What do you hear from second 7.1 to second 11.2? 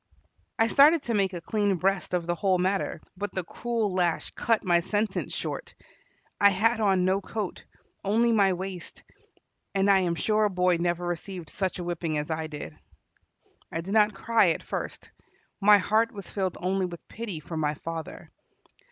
coat, only my waist, and I am sure a boy never